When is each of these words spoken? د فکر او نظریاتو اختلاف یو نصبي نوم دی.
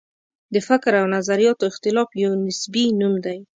د 0.53 0.55
فکر 0.67 0.91
او 1.01 1.05
نظریاتو 1.15 1.63
اختلاف 1.71 2.09
یو 2.23 2.31
نصبي 2.45 2.85
نوم 2.99 3.13
دی. 3.25 3.37